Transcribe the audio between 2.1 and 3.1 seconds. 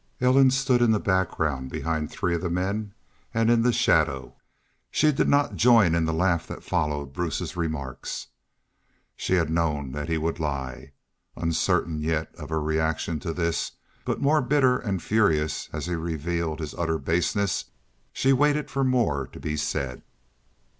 of the men